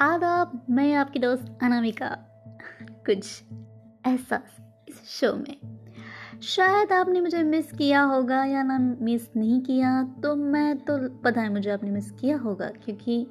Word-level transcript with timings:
आदाब, 0.00 0.52
मैं 0.70 0.94
आपकी 0.94 1.18
दोस्त 1.18 1.58
अनामिका। 1.62 2.06
कुछ 3.06 3.42
एहसास 4.06 4.56
इस 4.88 5.02
शो 5.10 5.32
में। 5.34 6.40
शायद 6.42 6.92
आपने 6.92 7.20
मुझे 7.20 7.42
मिस 7.42 7.72
किया 7.72 8.02
होगा 8.02 8.44
या 8.44 8.62
ना 8.62 8.78
मिस 8.78 9.28
नहीं 9.36 9.60
किया 9.60 10.02
तो 10.22 10.34
मैं 10.36 10.76
तो 10.78 10.96
पता 11.20 11.40
है 11.40 11.52
मुझे 11.52 11.70
आपने 11.70 11.90
मिस 11.90 12.10
किया 12.10 12.36
होगा, 12.38 12.66
क्योंकि 12.84 13.26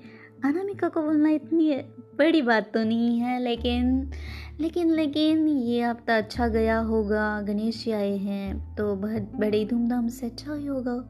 अनामिका 0.45 0.89
को 0.89 1.01
बोलना 1.01 1.29
इतनी 1.29 1.75
बड़ी 2.17 2.41
बात 2.41 2.71
तो 2.73 2.83
नहीं 2.83 3.19
है, 3.19 3.39
लेकिन 3.39 4.11
लेकिन 4.59 4.91
लेकिन 4.91 5.47
ये 5.47 5.83
हफ़्ता 5.83 6.17
अच्छा 6.17 6.47
गया 6.47 6.79
होगा, 6.79 7.41
गणेश 7.41 7.83
जी 7.83 7.91
आए 7.91 8.17
हैं 8.17 8.75
तो 8.75 8.95
बहुत 8.95 9.31
बड़े 9.35 9.65
धूमधाम 9.65 10.07
से 10.09 10.25
अच्छा 10.25 10.53
ही 10.53 10.65
होगा। 10.65 11.03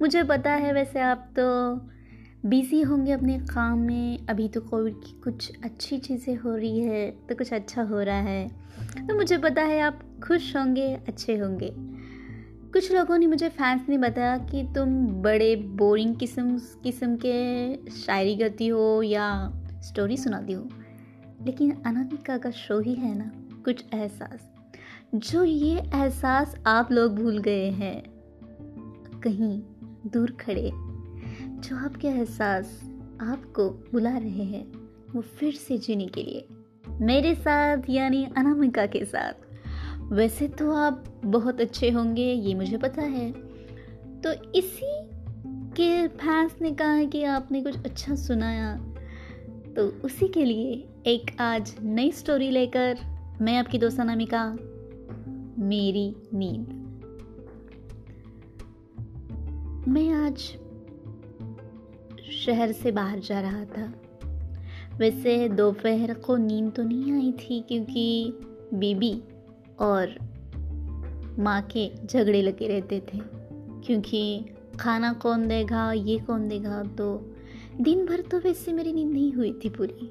मुझे 0.00 0.22
पता 0.24 0.52
है 0.52 0.72
वैसे 0.72 1.00
आप 1.00 1.28
तो 1.38 1.46
बिज़ी 2.46 2.80
होंगे 2.82 3.12
अपने 3.12 3.38
काम 3.38 3.78
में, 3.78 4.26
अभी 4.26 4.48
तो 4.48 4.60
कोविड 4.60 4.94
की 4.94 5.20
कुछ 5.20 5.52
अच्छी 5.64 5.98
चीज़ें 5.98 6.36
हो 6.36 6.54
रही 6.56 6.80
है 6.80 7.10
तो 7.10 7.34
कुछ 7.34 7.52
अच्छा 7.52 7.82
हो 7.82 8.00
रहा 8.00 8.20
है। 8.20 8.48
तो 9.08 9.14
मुझे 9.14 9.38
पता 9.38 9.62
है 9.62 9.80
आप 9.80 10.00
खुश 10.26 10.56
होंगे, 10.56 10.94
अच्छे 11.08 11.36
होंगे। 11.36 11.74
कुछ 12.72 12.92
लोगों 12.92 13.18
ने 13.18 13.26
मुझे 13.26 13.48
फैंस 13.48 13.86
ने 13.88 13.98
बताया 13.98 14.38
कि 14.38 14.62
तुम 14.74 15.06
बड़े 15.06 15.56
बोरिंग 15.56 16.16
किस्म 16.16 16.58
किस्म 16.58 17.16
के 17.16 17.90
शायरी 17.90 18.36
करती 18.36 18.68
हो 18.68 19.02
या 19.02 19.52
स्टोरी 19.82 20.16
सुनाती 20.16 20.52
हो। 20.52 20.68
लेकिन 21.46 21.70
अनामिका 21.86 22.38
का 22.38 22.50
शो 22.50 22.80
ही 22.80 22.94
है 22.94 23.18
ना, 23.18 23.30
कुछ 23.64 23.84
एहसास। 23.94 24.50
जो 25.14 25.44
ये 25.44 25.78
एहसास 25.78 26.56
आप 26.66 26.92
लोग 26.92 27.14
भूल 27.14 27.38
गए 27.38 27.70
हैं, 27.70 28.02
कहीं 29.20 29.62
दूर 30.06 30.30
खड़े। 30.30 30.87
जो 31.58 31.76
आपके 31.76 32.08
एहसास 32.08 32.90
आपको 33.20 33.70
बुला 33.70 34.18
रहे 34.18 34.44
हैं, 34.44 34.72
वो 35.14 35.20
फिर 35.20 35.52
से 35.52 35.78
जीने 35.78 36.06
के 36.06 36.22
लिए। 36.22 36.48
मेरे 37.00 37.34
साथ, 37.34 37.82
यानी 37.90 38.24
अनामिका 38.36 38.86
के 38.86 39.04
साथ। 39.04 39.32
वैसे 40.12 40.48
तो 40.48 40.72
आप 40.72 41.20
बहुत 41.24 41.60
अच्छे 41.60 41.90
होंगे, 41.90 42.32
ये 42.32 42.54
मुझे 42.54 42.76
पता 42.76 43.02
है। 43.02 43.32
तो 44.20 44.52
इसी 44.54 45.08
के 45.68 46.08
फैंस 46.08 46.56
ने 46.60 46.72
कहा 46.72 47.04
कि 47.04 47.24
आपने 47.24 47.62
कुछ 47.62 47.76
अच्छा 47.76 48.14
सुनाया। 48.14 48.76
तो 49.76 49.82
उसी 49.82 50.28
के 50.28 50.44
लिए 50.44 50.88
एक 51.06 51.40
आज 51.40 51.76
नई 51.82 52.12
स्टोरी 52.12 52.50
लेकर 52.50 52.98
मैं 53.40 53.58
आपकी 53.58 53.78
दोस्त 53.78 54.00
अनामिका, 54.00 54.56
मेरी 55.58 56.16
नींद। 56.34 56.74
मैं 59.88 60.10
आज 60.10 60.56
शहर 62.32 62.72
से 62.72 62.90
बाहर 62.92 63.18
जा 63.18 63.40
रहा 63.40 63.64
था। 63.64 63.92
वैसे 64.98 65.48
दोपहर 65.48 66.14
को 66.14 66.36
नींद 66.36 66.72
तो 66.72 66.82
नहीं 66.82 67.12
आई 67.12 67.32
थी 67.32 67.60
क्योंकि 67.60 68.38
बीबी 68.74 69.12
और 69.78 70.14
माँ 71.38 71.60
के 71.62 71.90
झगड़े 72.06 72.42
लगे 72.42 72.68
रहते 72.68 73.00
थे। 73.00 73.20
क्योंकि 73.86 74.44
खाना 74.80 75.12
कौन 75.12 75.48
देगा, 75.48 75.92
ये 75.92 76.18
कौन 76.18 76.48
देगा 76.48 76.82
तो 76.82 77.34
दिन 77.80 78.06
भर 78.06 78.20
तो 78.20 78.38
वैसे 78.38 78.72
मेरी 78.72 78.92
नींद 78.92 79.12
नहीं 79.12 79.32
हुई 79.32 79.52
थी 79.64 79.68
पूरी। 79.68 80.10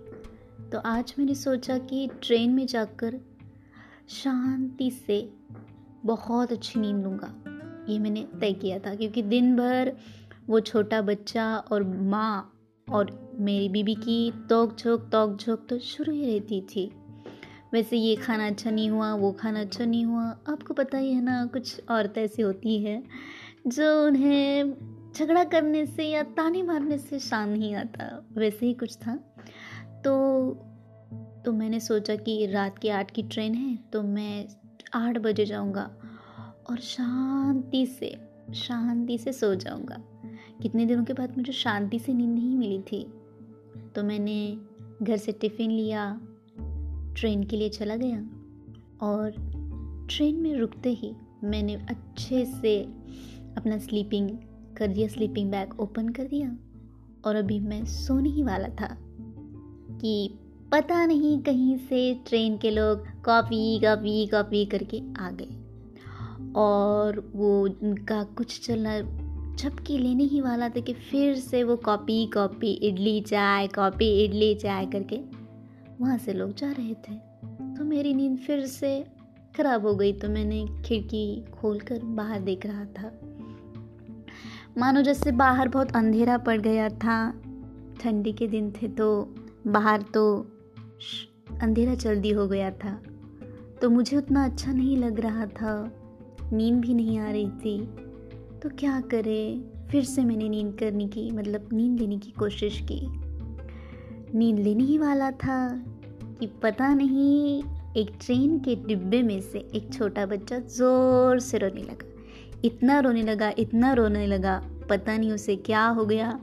तो 0.72 0.78
आज 0.78 1.14
मैंने 1.20 1.36
सोचा 1.36 1.78
कि 1.78 2.10
ट्रेन 2.22 2.52
में 2.52 2.66
जाकर 2.68 3.20
शांति 4.10 4.92
से 4.92 5.30
बहुत 6.06 6.52
अच्छी 6.52 6.80
नींद 6.80 7.04
लूँगा। 7.04 7.34
ये 7.90 8.00
मैंने 8.00 8.26
तय 8.42 8.54
किया 8.54 8.80
था 8.80 8.96
क्योंकि 8.96 9.22
दिन 9.22 9.56
भर 9.56 9.94
वो 10.50 10.60
छोटा 10.60 11.02
बच्चा 11.02 11.56
और 11.72 11.84
माँ 11.84 12.54
और 12.88 13.36
मेरी 13.40 13.70
बीबी 13.70 13.96
की 13.96 14.32
तोक 14.50 14.78
झोंक 14.78 15.10
तोक 15.12 15.38
झोंक 15.38 15.66
तो 15.70 15.80
शुरू 15.80 16.14
ही 16.14 16.26
रहती 16.26 16.62
थी। 16.62 16.92
वैसे 17.74 17.98
ये 17.98 18.16
खाना 18.16 18.48
अच्छा 18.48 18.72
नहीं 18.72 18.90
हुआ, 18.90 19.14
वो 19.14 19.32
खाना 19.32 19.62
अच्छा 19.62 19.86
नहीं 19.86 20.06
हुआ। 20.06 20.24
आपको 20.50 20.74
पता 20.74 20.98
ही 20.98 21.12
है 21.14 21.22
ना, 21.22 21.46
कुछ 21.46 21.82
औरतें 21.90 22.24
ऐसी 22.24 22.42
होती 22.42 22.80
है 22.84 23.04
जो 23.68 24.06
उन्हें 24.06 24.74
झगड़ा 25.16 25.44
करने 25.44 25.86
से 25.86 26.06
या 26.06 26.24
ताने 26.24 26.64
मारने 26.64 26.98
से 26.98 27.20
शान 27.20 27.50
नहीं 27.50 27.76
आता। 27.76 28.28
वैसे 28.34 28.66
ही 28.66 28.74
कुछ 28.74 28.96
था। 28.98 29.16
तो 30.06 30.14
तो 31.46 31.52
मैंने 31.54 31.80
सोचा 31.80 32.16
कि 32.16 32.46
रात 32.46 32.78
के 32.80 32.90
आठ 32.90 33.12
की 33.12 33.24
ट्रेन 33.24 33.54
है 33.54 33.76
तो 33.94 34.02
मैं 34.04 34.48
आठ 34.94 35.18
बजे 35.18 35.46
जाऊँगा 35.46 35.90
और 36.70 36.80
शांति 36.80 37.86
से 37.86 38.16
शांति 38.54 39.18
से 39.18 39.34
सो 39.34 39.56
जाऊँगा। 39.56 39.98
कितने 40.62 40.86
दिनों 40.86 41.04
के 41.04 41.14
बाद 41.14 41.38
मुझे 41.38 41.54
शांति 41.54 42.00
से 42.00 42.14
नींद 42.14 42.30
नहीं 42.30 42.56
मिली 42.56 42.80
थी। 42.80 43.14
तो 43.96 44.04
मैंने 44.04 44.58
घर 45.04 45.18
से 45.18 45.32
टिफ़िन 45.32 45.72
लिया, 45.72 46.22
ट्रेन 47.18 47.44
के 47.44 47.58
लिए 47.58 47.70
चला 47.70 47.96
गया 47.96 48.20
और 49.02 49.32
ट्रेन 50.10 50.36
में 50.36 50.56
रुकते 50.56 50.90
ही 50.90 51.14
मैंने 51.44 51.76
अच्छे 51.76 52.46
से 52.46 52.84
अपना 53.58 53.78
स्लीपिंग 53.78 54.30
कर 54.78 54.88
दिया 54.88 55.08
स्लीपिंग 55.08 55.52
बैग 55.52 55.80
ओपन 55.80 56.10
कर 56.10 56.24
दिया 56.24 56.58
और 57.26 57.36
अभी 57.36 57.60
मैं 57.60 57.86
सोने 57.86 58.30
ही 58.30 58.44
वाला 58.44 58.68
था 58.68 58.98
कि 60.02 60.34
पता 60.72 61.06
नहीं 61.06 61.40
कहीं 61.40 61.78
से 61.78 62.14
ट्रेन 62.28 62.58
के 62.58 62.72
लोग 62.72 63.24
कॉफ़ी 63.24 63.80
कॉफ़ी 63.80 64.28
कॉफ़ी 64.28 64.66
करके 64.66 65.02
आ 65.20 65.32
गए 65.32 65.50
और 66.56 67.32
वो 67.36 67.68
उनका 67.84 68.24
कुछ 68.24 68.68
चलना 68.68 69.27
झपकी 69.58 69.98
लेने 69.98 70.24
ही 70.24 70.42
वाला 70.42 70.70
था 70.70 70.80
कि 70.80 70.94
फिर 70.94 71.36
से 71.36 71.64
वो 71.64 71.76
कॉपी 71.76 72.26
कॉफ़ी 72.26 72.72
इडली 72.84 73.20
चाय 73.22 73.68
कॉफ़ी 73.68 74.10
इडली 74.24 74.54
चाय 74.56 74.86
करके 74.86 75.20
वहाँ 76.02 76.18
से 76.18 76.34
लोग 76.34 76.54
जा 76.54 76.72
रहे 76.72 76.94
थे। 76.94 77.16
तो 77.78 77.84
मेरी 77.84 78.14
नींद 78.14 78.38
फिर 78.38 78.66
से 78.66 78.92
ख़राब 79.58 79.86
हो 79.86 79.96
गई 79.96 80.14
तो 80.14 80.30
मैंने 80.30 80.66
खिड़की 80.86 81.46
खोलकर 81.54 82.00
बाहर 82.04 82.40
देख 82.40 82.66
रहा 82.66 82.86
था। 82.86 83.12
मानो 84.78 85.02
जैसे 85.02 85.32
बाहर 85.32 85.68
बहुत 85.68 85.96
अंधेरा 85.96 86.38
पड़ 86.38 86.60
गया 86.62 86.90
था, 86.90 87.32
ठंडी 88.02 88.34
के 88.34 88.48
दिन 88.48 88.72
थे 88.72 88.88
तो 88.88 89.08
बाहर 89.68 90.02
तो 90.14 90.26
अंधेरा 91.62 91.94
जल्दी 91.96 92.32
हो 92.32 92.48
गया 92.48 92.72
था। 92.74 93.00
तो 93.82 93.90
मुझे 93.90 94.18
उतना 94.18 94.46
अच्छा 94.46 94.72
नहीं 94.72 94.98
लग 94.98 95.20
रहा 95.20 95.46
था, 95.46 95.92
नींद 96.54 96.80
भी 96.82 96.94
नहीं 96.94 97.20
आ 97.20 97.32
रही 97.32 97.50
थी। 97.50 97.78
तो 98.64 98.70
क्या 98.70 99.02
करे? 99.02 99.62
फिर 99.92 100.04
से 100.04 100.24
मैंने 100.24 100.50
नींद 100.50 100.78
करने 100.80 101.08
की 101.08 101.32
मतलब 101.32 101.70
नींद 101.74 102.00
लेने 102.00 102.18
की 102.18 102.32
कोशिश 102.32 102.80
की। 102.92 103.08
नींद 104.38 104.60
लेने 104.60 104.84
ही 104.84 104.98
वाला 104.98 105.32
था 105.32 105.84
कि 106.40 106.48
पता 106.64 106.94
नहीं, 106.94 107.64
एक 107.98 108.12
ट्रेन 108.26 108.60
के 108.60 108.76
डिब्बे 108.76 109.22
में 109.22 109.42
से 109.42 109.60
एक 109.76 109.94
छोटा 109.94 110.26
बच्चा 110.26 110.60
ज़ोर 110.60 111.40
से 111.40 111.58
रोने 111.58 111.82
लगा। 111.82 112.14
इतना 112.66 113.00
रोने 113.00 113.22
लगा, 113.22 113.52
इतना 113.60 113.94
रोने 113.94 114.28
लगा, 114.28 114.64
पता 114.90 115.18
नहीं 115.18 115.32
उसे 115.32 115.56
क्या 115.56 115.88
हो 115.88 116.06
गया। 116.06 116.40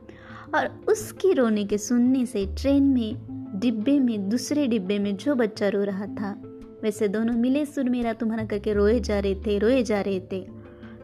और 0.54 0.84
उसकी 0.88 1.32
रोने 1.32 1.64
के 1.64 1.78
सुनने 1.78 2.26
से 2.26 2.46
ट्रेन 2.46 2.82
में, 2.82 3.16
डिब्बे 3.60 3.98
में, 3.98 4.28
दूसरे 4.28 4.66
डिब्बे 4.66 4.98
में 4.98 5.16
जो 5.16 5.34
बच्चा 5.34 5.68
रो 5.68 5.84
रहा 5.84 6.06
था, 6.06 6.42
वैसे 6.82 7.08
दोनों 7.08 7.34
मिले 7.34 7.66
सुर 7.66 7.88
मेरा 7.88 8.12
तुम्हारा 8.12 8.44
करके 8.44 8.72
रोए 8.72 9.00
जा 9.00 9.18
रहे 9.18 9.34
थे, 9.34 9.58
रोए 9.58 9.82
जा 9.82 10.00
रहे 10.00 10.20
थे। 10.20 10.53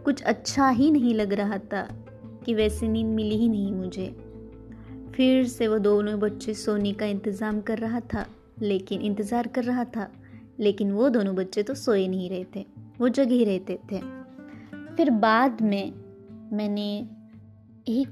कुछ 0.05 0.22
अच्छा 0.22 0.69
ही 0.69 0.91
नहीं 0.91 1.15
लग 1.15 1.33
रहा 1.33 1.59
था 1.72 1.83
कि 2.44 2.55
वैसे 2.55 2.88
नींद 2.88 3.06
मिली 3.06 3.37
ही 3.37 3.49
नहीं 3.49 3.72
मुझे। 3.72 4.06
फिर 5.15 5.47
से 5.47 5.69
वो 5.69 5.78
दोनों 5.78 6.19
बच्चे 6.21 6.55
सोने 6.55 6.93
का 6.93 7.06
इंतज़ाम 7.06 7.61
कर 7.61 7.78
रहा 7.78 8.00
था, 8.05 8.27
लेकिन 8.62 9.00
इंतज़ार 9.00 9.47
कर 9.47 9.65
रहा 9.65 9.84
था, 9.87 10.10
लेकिन 10.60 10.93
वो 10.93 11.09
दोनों 11.09 11.34
बच्चे 11.34 11.62
तो 11.62 11.75
सोए 11.75 12.06
नहीं 12.09 12.31
रहे 12.31 12.44
थे 12.56 12.65
वो 13.00 13.09
जग 13.09 13.31
ही 13.31 13.44
रहते 13.44 13.78
थे। 13.93 14.00
फिर 14.97 15.10
बाद 15.10 15.62
में 15.62 15.93
मैंने 16.53 16.91
एक 17.89 18.09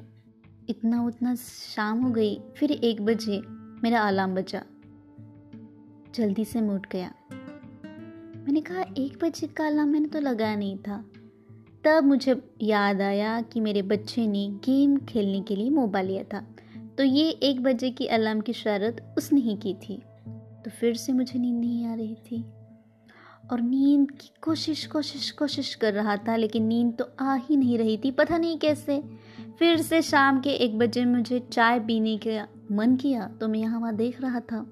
इतना 0.71 1.05
उतना 1.07 1.35
शाम 1.35 2.03
हो 2.03 2.11
गई, 2.11 2.39
फिर 2.57 2.73
एक 2.73 3.01
बजे 3.03 3.41
मेरा 3.83 4.01
अलार्म 4.01 4.35
बजा। 4.35 4.63
जल्दी 6.15 6.45
से 6.45 6.61
मैं 6.61 6.75
उठ 6.75 6.87
गया। 6.93 7.11
मैंने 8.37 8.61
कहा, 8.61 8.83
एक 8.99 9.19
बजे 9.23 9.47
का 9.47 9.67
अलार्म 9.67 9.89
मैंने 9.89 10.09
तो 10.09 10.21
लगाया 10.21 10.57
नहीं 10.57 10.77
था। 10.79 11.05
तब 11.85 12.05
मुझे 12.05 12.35
याद 12.63 13.01
आया 13.01 13.41
कि 13.43 13.61
मेरे 13.61 13.83
बच्चे 13.83 14.27
ने 14.27 14.49
गेम 14.65 14.97
खेलने 14.99 15.41
के 15.41 15.57
लिए 15.57 15.71
मोबाइल 15.71 16.07
लिया 16.07 16.23
था। 16.25 16.45
तो 16.99 17.05
ये 17.05 17.29
एक 17.31 17.63
बजे 17.63 17.91
की 17.91 18.07
अलार्म 18.07 18.41
की 18.41 18.53
शरारत 18.53 19.15
उसने 19.19 19.41
ही 19.41 19.57
की 19.57 19.75
थी। 19.75 20.03
तो 20.65 20.71
फिर 20.71 20.95
से 20.95 21.13
मुझे 21.13 21.39
नींद 21.39 21.61
नहीं 21.61 21.87
आ 21.87 21.95
रही 21.95 22.15
थी। 22.15 22.45
और 23.53 23.61
नींद 23.61 24.11
की 24.11 24.31
कोशिश 24.43 24.87
कोशिश 24.87 25.31
कोशिश 25.31 25.75
कर 25.75 25.93
रहा 25.93 26.17
था, 26.17 26.37
लेकिन 26.37 26.67
नींद 26.67 26.93
तो 26.99 27.09
आ 27.21 27.35
ही 27.35 27.57
नहीं 27.57 27.79
रही 27.79 27.97
थी, 27.97 28.11
पता 28.11 28.39
नहीं 28.39 28.59
कैसे। 28.59 29.03
फिर 29.59 29.83
से 29.83 30.03
शाम 30.03 30.41
के 30.41 30.51
एक 30.51 30.79
बजे 30.79 31.05
मुझे 31.05 31.39
चाय 31.53 31.81
पीने 31.81 32.19
का 32.27 32.47
मन 32.73 32.97
किया 32.97 33.27
तो 33.41 33.49
मैं 33.49 33.59
यहाँ 33.59 33.81
वहाँ 33.81 33.95
देख 33.97 34.21
रहा 34.21 34.41
था। 34.41 34.67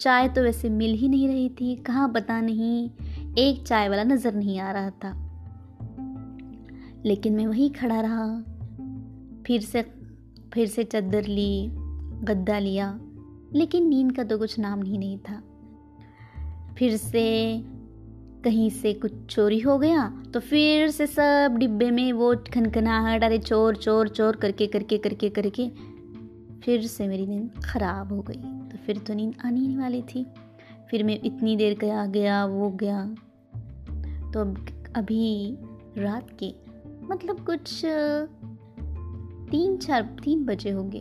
चाय 0.00 0.28
तो 0.28 0.42
वैसे 0.42 0.68
मिल 0.68 0.94
ही 0.94 1.08
नहीं 1.08 1.28
रही 1.28 1.48
थी, 1.50 1.74
कहाँ 1.76 2.12
पता 2.12 2.40
नहीं, 2.40 2.90
एक 3.38 3.62
चाय 3.66 3.88
वाला 3.88 4.04
नज़र 4.04 4.34
नहीं 4.34 4.58
आ 4.60 4.72
रहा 4.72 4.90
था। 4.90 5.22
लेकिन 7.06 7.36
मैं 7.36 7.46
वहीं 7.46 7.70
खड़ा 7.70 8.00
रहा। 8.00 8.26
फिर 9.46 9.60
से 9.60 9.82
फिर 10.54 10.66
से 10.66 10.84
चद्दर 10.84 11.24
ली, 11.24 11.66
गद्दा 12.24 12.58
लिया, 12.58 12.98
लेकिन 13.54 13.88
नींद 13.88 14.12
का 14.12 14.24
तो 14.24 14.38
कुछ 14.38 14.58
नाम 14.58 14.82
ही 14.82 14.98
नहीं 14.98 15.18
था। 15.18 15.42
फिर 16.78 16.96
से 16.96 17.24
कहीं 18.44 18.68
से 18.70 18.92
कुछ 18.94 19.12
चोरी 19.30 19.58
हो 19.60 19.78
गया 19.78 20.08
तो 20.34 20.40
फिर 20.40 20.90
से 20.90 21.06
सब 21.06 21.56
डिब्बे 21.58 21.90
में 21.90 22.12
वो 22.12 22.34
खनखनाहट, 22.54 23.24
अरे 23.24 23.38
चोर 23.38 23.76
चोर 23.76 24.08
चोर 24.08 24.36
करके 24.36 24.66
करके 24.66 24.98
करके 24.98 25.28
करके, 25.30 25.68
फिर 26.60 26.86
से 26.86 27.08
मेरी 27.08 27.26
नींद 27.26 27.62
ख़राब 27.64 28.12
हो 28.12 28.20
गई। 28.20 28.42
तो 28.68 28.76
फिर 28.86 28.98
तो 28.98 29.14
नींद 29.14 29.34
आने 29.44 29.60
ही 29.60 29.76
वाली 29.76 30.02
थी। 30.04 30.26
फिर 30.90 31.04
मैं 31.04 31.18
इतनी 31.24 31.56
देर 31.56 31.76
गया 31.78 32.04
गया, 32.06 32.44
वो 32.46 32.70
गया। 32.70 33.04
तो 34.32 34.40
अब, 34.40 34.66
अभी 34.96 35.56
रात 35.98 36.30
के 36.38 36.46
मतलब 37.10 37.44
कुछ 37.46 37.82
तीन 39.50 39.76
चार, 39.76 40.02
तीन 40.24 40.44
बजे 40.44 40.70
होंगे। 40.70 40.98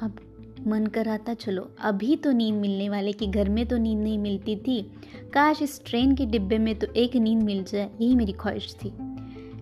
अब 0.00 0.16
मन 0.66 0.86
कर 0.86 1.18
था 1.28 1.34
चलो, 1.34 1.70
अभी 1.80 2.16
तो 2.16 2.32
नींद 2.32 2.54
मिलने 2.54 2.88
वाले 2.88 3.12
कि 3.12 3.26
घर 3.26 3.48
में 3.48 3.66
तो 3.66 3.76
नींद 3.76 3.98
नहीं 3.98 4.18
मिलती 4.18 4.56
थी। 4.56 4.82
काश 5.32 5.62
इस 5.62 5.84
ट्रेन 5.86 6.14
के 6.14 6.26
डिब्बे 6.26 6.58
में 6.58 6.78
तो 6.78 6.86
एक 6.86 7.16
नींद 7.16 7.42
मिल 7.42 7.64
जाए, 7.64 7.90
यही 8.00 8.14
मेरी 8.14 8.32
ख्वाहिश 8.32 8.76
थी। 8.84 8.92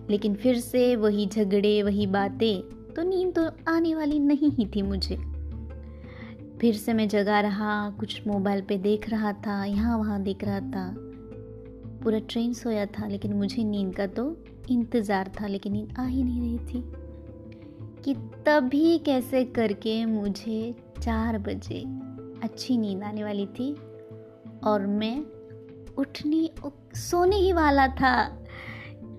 लेकिन 0.09 0.35
फिर 0.35 0.59
से 0.59 0.95
वही 0.95 1.27
झगड़े, 1.27 1.83
वही 1.83 2.07
बातें 2.07 2.61
तो 2.93 3.03
नींद 3.03 3.39
तो 3.39 3.71
आने 3.71 3.95
वाली 3.95 4.19
नहीं 4.19 4.51
ही 4.51 4.65
थी 4.65 4.81
मुझे। 4.81 5.17
फिर 6.61 6.73
से 6.73 6.93
मैं 6.93 7.07
जगा 7.07 7.39
रहा, 7.39 7.89
कुछ 7.89 8.27
मोबाइल 8.27 8.61
पे 8.61 8.77
देख 8.77 9.09
रहा 9.09 9.33
था, 9.33 9.65
यहाँ 9.65 9.97
वहाँ 9.97 10.21
देख 10.21 10.43
रहा 10.43 10.59
था। 10.59 11.04
पूरा 12.05 12.19
ट्रेन 12.19 12.53
सोया 12.53 12.85
था, 12.85 13.07
लेकिन 13.07 13.33
मुझे 13.33 13.63
नींद 13.63 13.95
का 13.95 14.07
तो 14.07 14.37
इंतज़ार 14.69 15.31
था, 15.41 15.47
लेकिन 15.47 15.73
नींद 15.73 15.93
आ 15.99 16.05
ही 16.05 16.23
नहीं 16.23 16.41
रही 16.41 16.57
थी। 16.57 16.83
कि 18.03 18.13
तभी 18.45 18.97
कैसे 18.97 19.43
करके 19.45 20.05
मुझे 20.05 20.75
चार 21.01 21.37
बजे 21.37 21.79
अच्छी 22.43 22.77
नींद 22.77 23.03
आने 23.03 23.23
वाली 23.23 23.45
थी 23.45 23.73
और 24.63 24.85
मैं 24.87 25.25
उठने, 25.97 26.49
सोने 26.95 27.35
ही 27.35 27.53
वाला 27.53 27.87
था 27.87 28.45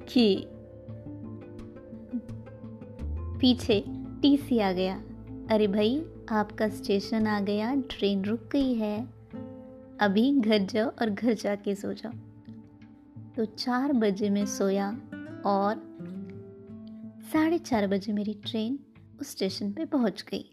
कि 0.08 0.46
पीछे 3.40 3.84
टीसी 4.22 4.58
आ 4.58 4.72
गया। 4.72 4.94
अरे 5.50 5.66
भाई, 5.66 6.04
आपका 6.30 6.68
स्टेशन 6.68 7.26
आ 7.26 7.40
गया 7.40 7.74
ट्रेन 7.74 8.24
रुक 8.24 8.48
गई 8.52 8.74
है। 8.74 9.08
अभी 10.00 10.32
घर 10.32 10.58
जाओ 10.58 10.88
और 10.88 11.10
घर 11.10 11.34
जाके 11.34 11.74
सो 11.74 11.92
जाओ। 11.92 12.12
तो 13.36 13.44
चार 13.44 13.92
बजे 13.92 14.30
मैं 14.30 14.46
सोया 14.46 14.88
और 15.46 15.74
साढ़े 17.32 17.58
चार 17.58 17.86
बजे 17.86 18.12
मेरी 18.12 18.34
ट्रेन 18.34 18.78
उस 19.20 19.30
स्टेशन 19.30 19.72
पे 19.72 19.84
पहुँच 19.84 20.24
गई। 20.32 20.50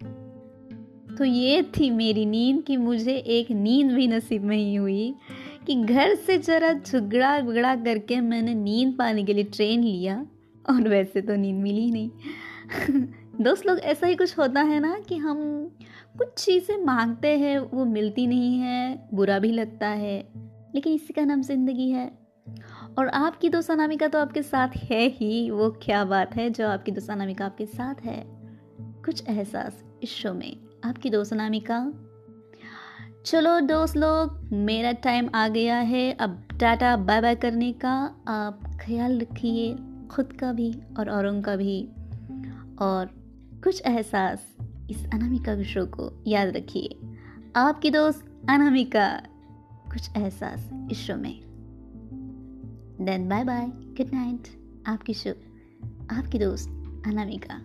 तो 1.17 1.23
ये 1.23 1.63
थी 1.63 1.89
मेरी 1.89 2.25
नींद 2.25 2.63
कि 2.63 2.77
मुझे 2.77 3.15
एक 3.15 3.51
नींद 3.51 3.91
भी 3.91 4.07
नसीब 4.07 4.45
नहीं 4.45 4.79
हुई 4.79 5.15
कि 5.67 5.75
घर 5.83 6.15
से 6.15 6.37
ज़रा 6.37 6.73
झगड़ा 6.73 7.37
वगड़ा 7.37 7.75
करके 7.75 8.21
मैंने 8.21 8.53
नींद 8.53 8.95
पाने 8.97 9.23
के 9.23 9.33
लिए 9.33 9.43
ट्रेन 9.43 9.83
लिया 9.83 10.25
और 10.69 10.89
वैसे 10.89 11.21
तो 11.21 11.35
नींद 11.35 11.63
मिली 11.63 11.91
नहीं। 11.91 12.09
दोस्त 13.41 13.65
लोग, 13.65 13.79
ऐसा 13.79 14.07
ही 14.07 14.15
कुछ 14.15 14.37
होता 14.37 14.61
है 14.61 14.79
ना 14.79 14.99
कि 14.99 15.17
हम 15.17 15.37
कुछ 16.17 16.45
चीज़ें 16.45 16.77
मांगते 16.77 17.27
हैं, 17.27 17.59
वो 17.59 17.85
मिलती 17.85 18.27
नहीं 18.27 18.59
है, 18.59 19.09
बुरा 19.13 19.39
भी 19.39 19.51
लगता 19.51 19.87
है, 19.87 20.29
लेकिन 20.75 20.93
इसी 20.93 21.13
का 21.13 21.25
नाम 21.25 21.41
ज़िंदगी 21.41 21.89
है। 21.89 22.22
और 22.97 23.07
आपकी 23.07 23.49
दोस्त 23.49 23.71
अनामिका 23.71 24.07
तो 24.07 24.19
आपके 24.19 24.43
साथ 24.43 24.67
है 24.75 25.07
ही, 25.07 25.49
वो 25.49 25.69
क्या 25.71 26.05
बात 26.05 26.35
है 26.35 26.49
जो 26.49 26.67
आपकी 26.67 26.91
दोस्त 26.91 27.09
अनामिका 27.09 27.45
आपके 27.45 27.65
साथ 27.65 27.95
है। 28.05 28.23
कुछ 29.05 29.27
एहसास 29.27 29.83
इस 30.03 30.09
शो 30.09 30.33
में, 30.33 30.57
आपकी 30.85 31.09
दोस्त 31.09 31.33
अनामिका 31.33 31.93
चलो 33.25 33.59
दोस्त 33.59 33.97
लोग, 33.97 34.49
मेरा 34.53 34.91
टाइम 34.91 35.29
आ 35.35 35.47
गया 35.47 35.77
है, 35.77 36.11
अब 36.13 36.47
टाटा 36.59 36.97
बाय 36.97 37.21
बाय 37.21 37.35
करने 37.35 37.71
का। 37.71 38.15
आप 38.27 38.77
ख्याल 38.81 39.19
रखिए, 39.19 39.75
खुद 40.07 40.33
का 40.33 40.51
भी 40.53 40.73
और 40.99 41.09
औरों 41.09 41.41
का 41.41 41.55
भी। 41.55 41.89
और 42.81 43.05
कुछ 43.63 43.81
एहसास 43.85 44.55
इस 44.89 45.05
अनामिका 45.13 45.55
के 45.55 45.63
शो 45.63 45.85
को 45.85 46.23
याद 46.27 46.47
रखिए। 46.47 46.99
आपकी 47.55 47.89
दोस्त 47.89 48.25
अनामिका, 48.49 49.09
कुछ 49.91 50.09
एहसास 50.17 50.69
इस 50.91 50.97
शो 50.97 51.15
में। 51.15 51.52
Then 53.05 53.29
bye 53.29 53.43
bye 53.43 53.65
good 53.67 54.13
night 54.13 54.47
आपकी 54.87 55.13
शुभ 55.13 55.35
आपकी 56.11 56.39
दोस्त 56.39 56.69
अनामिका 57.07 57.61